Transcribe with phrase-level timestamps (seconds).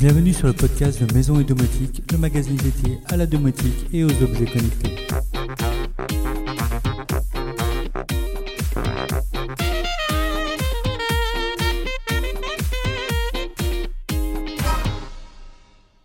[0.00, 4.02] Bienvenue sur le podcast de Maison et Domotique, le magazine dédié à la domotique et
[4.02, 4.96] aux objets connectés.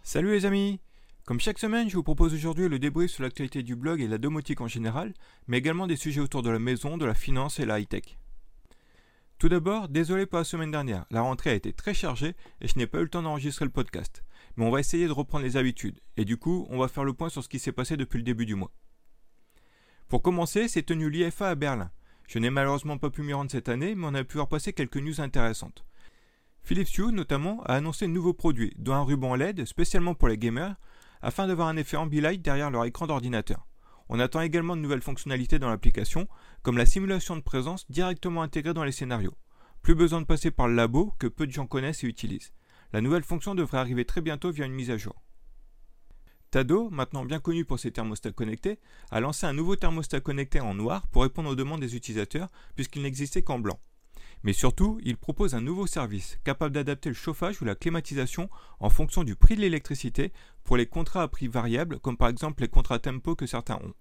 [0.03, 0.81] Salut les amis
[1.23, 4.17] Comme chaque semaine, je vous propose aujourd'hui le débrief sur l'actualité du blog et la
[4.17, 5.13] domotique en général,
[5.47, 8.17] mais également des sujets autour de la maison, de la finance et la high-tech.
[9.37, 12.77] Tout d'abord, désolé pour la semaine dernière, la rentrée a été très chargée et je
[12.77, 14.23] n'ai pas eu le temps d'enregistrer le podcast.
[14.55, 17.11] Mais on va essayer de reprendre les habitudes, et du coup, on va faire le
[17.11, 18.71] point sur ce qui s'est passé depuis le début du mois.
[20.07, 21.91] Pour commencer, c'est tenu l'IFA à Berlin.
[22.27, 24.71] Je n'ai malheureusement pas pu m'y rendre cette année, mais on a pu voir passer
[24.71, 25.85] quelques news intéressantes.
[26.63, 30.37] Philips Hue, notamment, a annoncé de nouveaux produits, dont un ruban LED spécialement pour les
[30.37, 30.75] gamers,
[31.21, 33.67] afin d'avoir un effet ambilight derrière leur écran d'ordinateur.
[34.09, 36.27] On attend également de nouvelles fonctionnalités dans l'application,
[36.61, 39.35] comme la simulation de présence directement intégrée dans les scénarios.
[39.81, 42.53] Plus besoin de passer par le labo que peu de gens connaissent et utilisent.
[42.93, 45.21] La nouvelle fonction devrait arriver très bientôt via une mise à jour.
[46.51, 48.79] Tado, maintenant bien connu pour ses thermostats connectés,
[49.11, 53.01] a lancé un nouveau thermostat connecté en noir pour répondre aux demandes des utilisateurs puisqu'il
[53.01, 53.79] n'existait qu'en blanc.
[54.45, 58.47] Mais surtout, il propose un nouveau service capable d'adapter le chauffage ou la climatisation
[58.79, 60.31] en fonction du prix de l'électricité
[60.63, 63.95] pour les contrats à prix variable, comme par exemple les contrats tempo que certains ont.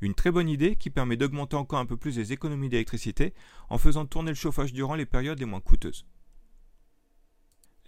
[0.00, 3.32] Une très bonne idée qui permet d'augmenter encore un peu plus les économies d'électricité
[3.70, 6.04] en faisant tourner le chauffage durant les périodes les moins coûteuses.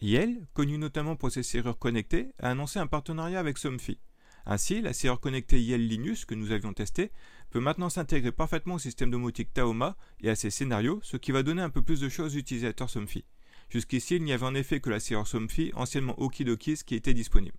[0.01, 3.99] Yale, connu notamment pour ses serrures connectées, a annoncé un partenariat avec Somfy.
[4.47, 7.11] Ainsi, la serrure connectée Yale Linus que nous avions testée
[7.51, 11.43] peut maintenant s'intégrer parfaitement au système domotique Taoma et à ses scénarios, ce qui va
[11.43, 13.25] donner un peu plus de choses aux utilisateurs Somfy.
[13.71, 17.57] Jusqu'ici, il n'y avait en effet que la serrure Somfy, anciennement Okidokis, qui était disponible.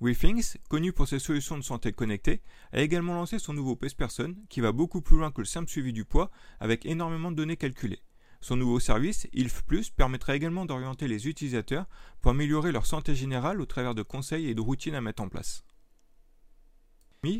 [0.00, 4.60] WeThings, connu pour ses solutions de santé connectées, a également lancé son nouveau Person qui
[4.60, 8.02] va beaucoup plus loin que le simple suivi du poids avec énormément de données calculées.
[8.42, 9.64] Son nouveau service, ILF
[9.96, 11.86] permettra également d'orienter les utilisateurs
[12.20, 15.30] pour améliorer leur santé générale au travers de conseils et de routines à mettre en
[15.30, 15.64] place.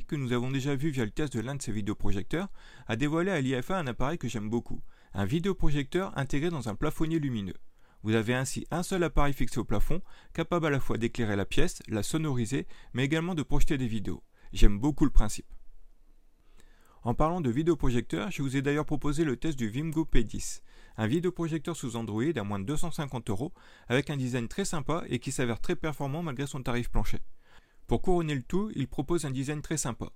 [0.08, 2.48] Que nous avons déjà vu via le test de l'un de ses vidéoprojecteurs,
[2.88, 4.82] a dévoilé à l'IFA un appareil que j'aime beaucoup,
[5.14, 7.54] un vidéoprojecteur intégré dans un plafonnier lumineux.
[8.02, 10.02] Vous avez ainsi un seul appareil fixé au plafond,
[10.32, 14.24] capable à la fois d'éclairer la pièce, la sonoriser, mais également de projeter des vidéos.
[14.52, 15.47] J'aime beaucoup le principe.
[17.04, 20.62] En parlant de vidéoprojecteur, je vous ai d'ailleurs proposé le test du Vimgo P10,
[20.97, 23.53] un vidéoprojecteur sous Android à moins de 250 euros,
[23.86, 27.20] avec un design très sympa et qui s'avère très performant malgré son tarif plancher.
[27.86, 30.10] Pour couronner le tout, il propose un design très sympa.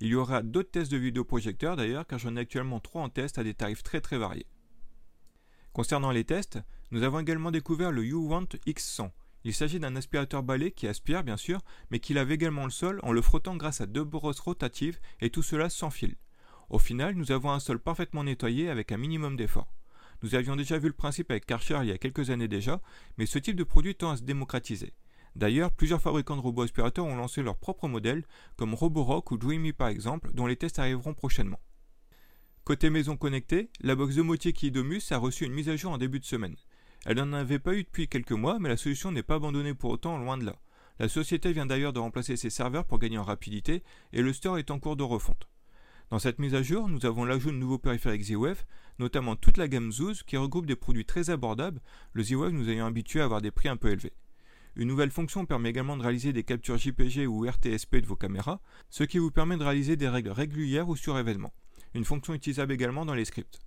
[0.00, 3.38] Il y aura d'autres tests de vidéoprojecteurs d'ailleurs, car j'en ai actuellement trois en test
[3.38, 4.46] à des tarifs très très variés.
[5.72, 6.58] Concernant les tests,
[6.90, 9.10] nous avons également découvert le YouWant X100.
[9.44, 11.60] Il s'agit d'un aspirateur balai qui aspire bien sûr,
[11.90, 15.30] mais qui lave également le sol en le frottant grâce à deux brosses rotatives et
[15.30, 16.16] tout cela sans fil.
[16.70, 19.72] Au final, nous avons un sol parfaitement nettoyé avec un minimum d'effort.
[20.22, 22.80] Nous avions déjà vu le principe avec Karcher il y a quelques années déjà,
[23.18, 24.92] mais ce type de produit tend à se démocratiser.
[25.34, 28.24] D'ailleurs, plusieurs fabricants de robots aspirateurs ont lancé leurs propres modèles,
[28.56, 31.60] comme Roborock ou Dreamy par exemple, dont les tests arriveront prochainement.
[32.64, 36.20] Côté maison connectée, la box domotique Idomus a reçu une mise à jour en début
[36.20, 36.56] de semaine.
[37.04, 39.90] Elle n'en avait pas eu depuis quelques mois, mais la solution n'est pas abandonnée pour
[39.90, 40.56] autant, loin de là.
[41.00, 43.82] La société vient d'ailleurs de remplacer ses serveurs pour gagner en rapidité,
[44.12, 45.48] et le store est en cours de refonte.
[46.10, 48.64] Dans cette mise à jour, nous avons l'ajout de nouveaux périphériques Z-Wave,
[48.98, 51.80] notamment toute la gamme Zoos qui regroupe des produits très abordables,
[52.12, 54.12] le Z-Wave nous ayant habitués à avoir des prix un peu élevés.
[54.74, 58.60] Une nouvelle fonction permet également de réaliser des captures JPG ou RTSP de vos caméras,
[58.88, 61.52] ce qui vous permet de réaliser des règles régulières ou sur événement.
[61.94, 63.60] Une fonction utilisable également dans les scripts.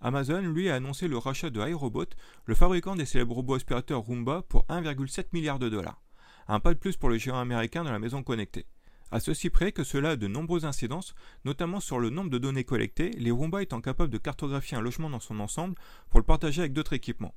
[0.00, 2.06] Amazon, lui, a annoncé le rachat de iRobot,
[2.44, 6.02] le fabricant des célèbres robots aspirateurs Roomba, pour 1,7 milliard de dollars.
[6.48, 8.66] Un pas de plus pour le géant américain dans la maison connectée.
[9.10, 11.14] À ceci près que cela a de nombreuses incidences,
[11.44, 15.08] notamment sur le nombre de données collectées, les Roomba étant capables de cartographier un logement
[15.08, 15.76] dans son ensemble
[16.10, 17.34] pour le partager avec d'autres équipements.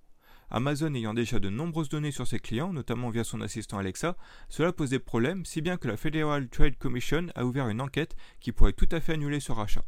[0.51, 4.17] Amazon ayant déjà de nombreuses données sur ses clients, notamment via son assistant Alexa,
[4.50, 8.17] cela pose des problèmes, si bien que la Federal Trade Commission a ouvert une enquête
[8.41, 9.85] qui pourrait tout à fait annuler ce rachat.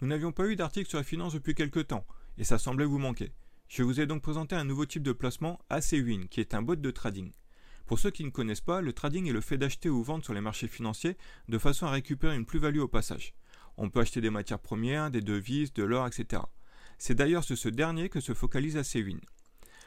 [0.00, 2.06] Nous n'avions pas eu d'article sur la finance depuis quelque temps,
[2.38, 3.32] et ça semblait vous manquer.
[3.66, 6.76] Je vous ai donc présenté un nouveau type de placement AC-Win, qui est un bot
[6.76, 7.32] de trading.
[7.84, 10.34] Pour ceux qui ne connaissent pas, le trading est le fait d'acheter ou vendre sur
[10.34, 11.16] les marchés financiers
[11.48, 13.34] de façon à récupérer une plus-value au passage.
[13.76, 16.42] On peut acheter des matières premières, des devises, de l'or, etc.
[16.98, 19.20] C'est d'ailleurs sur ce dernier que se focalise AC-Win.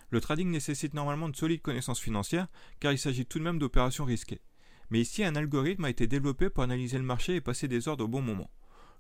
[0.09, 2.47] Le trading nécessite normalement de solides connaissances financières
[2.79, 4.41] car il s'agit tout de même d'opérations risquées.
[4.89, 8.05] Mais ici, un algorithme a été développé pour analyser le marché et passer des ordres
[8.05, 8.49] au bon moment.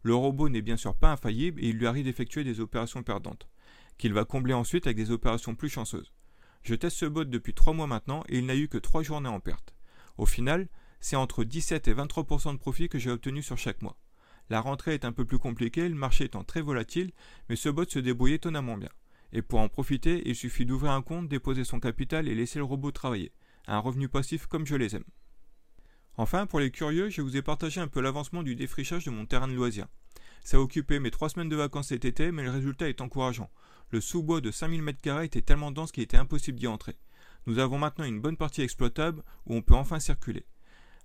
[0.03, 3.47] Le robot n'est bien sûr pas infaillible et il lui arrive d'effectuer des opérations perdantes,
[3.97, 6.11] qu'il va combler ensuite avec des opérations plus chanceuses.
[6.63, 9.29] Je teste ce bot depuis 3 mois maintenant et il n'a eu que 3 journées
[9.29, 9.73] en perte.
[10.17, 10.69] Au final,
[11.01, 13.97] c'est entre 17 et 23% de profit que j'ai obtenu sur chaque mois.
[14.51, 17.11] La rentrée est un peu plus compliquée, le marché étant très volatile,
[17.47, 18.89] mais ce bot se débrouille étonnamment bien.
[19.31, 22.65] Et pour en profiter, il suffit d'ouvrir un compte, déposer son capital et laisser le
[22.65, 23.31] robot travailler.
[23.65, 25.05] Un revenu passif comme je les aime.
[26.17, 29.25] Enfin, pour les curieux, je vous ai partagé un peu l'avancement du défrichage de mon
[29.25, 29.87] terrain de loisirs.
[30.43, 33.49] Ça a occupé mes trois semaines de vacances cet été, mais le résultat est encourageant.
[33.91, 36.97] Le sous-bois de 5000 m2 était tellement dense qu'il était impossible d'y entrer.
[37.45, 40.45] Nous avons maintenant une bonne partie exploitable où on peut enfin circuler.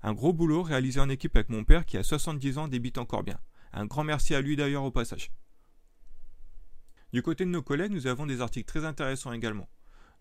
[0.02, 3.22] Un gros boulot réalisé en équipe avec mon père qui a 70 ans débite encore
[3.22, 3.38] bien.
[3.72, 5.30] Un grand merci à lui d'ailleurs au passage.
[7.12, 9.68] Du côté de nos collègues, nous avons des articles très intéressants également.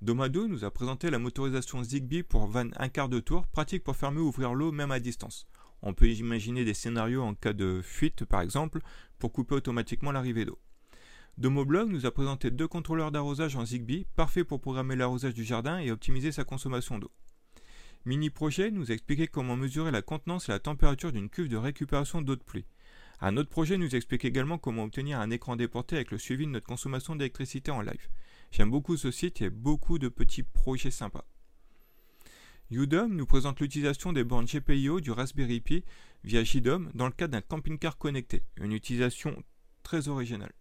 [0.02, 3.96] Domado nous a présenté la motorisation Zigbee pour van un quart de tour, pratique pour
[3.96, 5.48] fermer ou ouvrir l'eau même à distance.
[5.82, 8.80] On peut imaginer des scénarios en cas de fuite par exemple,
[9.20, 10.60] pour couper automatiquement l'arrivée d'eau.
[11.38, 15.80] Domoblog nous a présenté deux contrôleurs d'arrosage en Zigbee, parfaits pour programmer l'arrosage du jardin
[15.80, 17.12] et optimiser sa consommation d'eau.
[18.06, 21.58] Mini Projet nous a expliqué comment mesurer la contenance et la température d'une cuve de
[21.58, 22.68] récupération d'eau de pluie.
[23.20, 26.52] Un autre projet nous explique également comment obtenir un écran déporté avec le suivi de
[26.52, 28.08] notre consommation d'électricité en live.
[28.52, 31.26] J'aime beaucoup ce site, a beaucoup de petits projets sympas.
[32.70, 35.84] Udom nous présente l'utilisation des bornes GPIO du Raspberry Pi
[36.24, 39.42] via JDOM dans le cadre d'un camping-car connecté, une utilisation
[39.82, 40.54] très originale.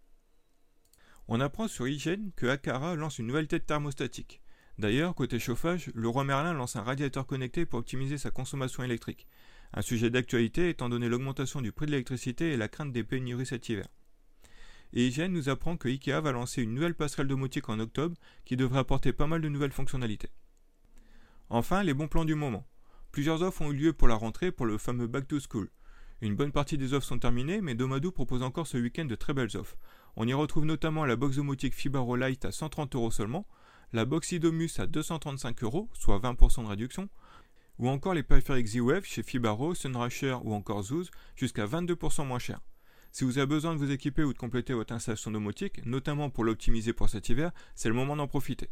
[1.27, 4.41] On apprend sur IGN que Akara lance une nouvelle tête thermostatique.
[4.77, 9.27] D'ailleurs, côté chauffage, le roi Merlin lance un radiateur connecté pour optimiser sa consommation électrique.
[9.73, 13.45] Un sujet d'actualité étant donné l'augmentation du prix de l'électricité et la crainte des pénuries
[13.45, 13.87] cet hiver.
[14.93, 18.57] Et IGN nous apprend que IKEA va lancer une nouvelle passerelle domotique en octobre qui
[18.57, 20.29] devrait apporter pas mal de nouvelles fonctionnalités.
[21.49, 22.67] Enfin, les bons plans du moment.
[23.11, 25.69] Plusieurs offres ont eu lieu pour la rentrée pour le fameux Back to School.
[26.21, 29.33] Une bonne partie des offres sont terminées, mais Domadou propose encore ce week-end de très
[29.33, 29.77] belles offres.
[30.15, 33.45] On y retrouve notamment la box domotique Fibaro Light à 130 euros seulement,
[33.93, 37.09] la box Idomus à 235 euros, soit 20% de réduction,
[37.77, 41.05] ou encore les périphériques Z-Wave chez Fibaro, Sunrusher ou encore Zoos,
[41.35, 42.61] jusqu'à 22% moins cher.
[43.11, 46.43] Si vous avez besoin de vous équiper ou de compléter votre installation domotique, notamment pour
[46.43, 48.69] l'optimiser pour cet hiver, c'est le moment d'en profiter.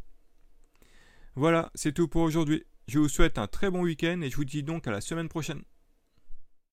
[1.35, 2.65] Voilà, c'est tout pour aujourd'hui.
[2.87, 5.29] Je vous souhaite un très bon week-end et je vous dis donc à la semaine
[5.29, 5.63] prochaine.